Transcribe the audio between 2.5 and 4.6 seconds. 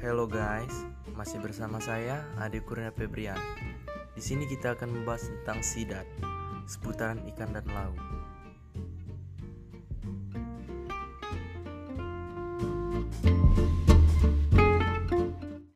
Kurnia Febrian. Di sini